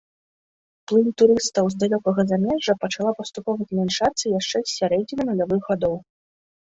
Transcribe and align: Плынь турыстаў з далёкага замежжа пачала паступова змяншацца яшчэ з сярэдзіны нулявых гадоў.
Плынь 0.91 1.09
турыстаў 1.21 1.65
з 1.73 1.81
далёкага 1.83 2.21
замежжа 2.31 2.73
пачала 2.85 3.11
паступова 3.19 3.61
змяншацца 3.73 4.25
яшчэ 4.39 4.57
з 4.65 4.69
сярэдзіны 4.79 5.21
нулявых 5.29 5.61
гадоў. 5.69 5.95